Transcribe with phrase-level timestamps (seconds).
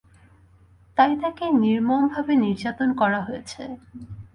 [0.97, 3.61] তাই তাকে নির্মমভাবে নির্যাতন করা হয়েছে।